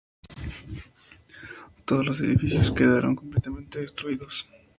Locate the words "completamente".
3.15-3.81